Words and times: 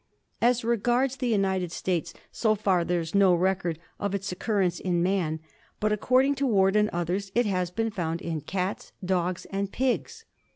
As 0.41 0.63
regards 0.65 1.17
the 1.17 1.27
United 1.27 1.71
States, 1.71 2.11
so 2.31 2.55
far 2.55 2.83
there 2.83 3.01
is 3.01 3.13
no 3.13 3.35
record 3.35 3.77
of 3.99 4.15
its 4.15 4.31
occurrence 4.31 4.79
in 4.79 5.03
man, 5.03 5.39
but, 5.79 5.91
according 5.91 6.33
to 6.37 6.47
Ward 6.47 6.75
and 6.75 6.89
others, 6.89 7.31
it 7.35 7.45
has 7.45 7.69
been 7.69 7.91
found 7.91 8.19
in 8.19 8.41
cats, 8.41 8.93
dogs, 9.05 9.45
and 9.51 9.71
pigs. 9.71 10.25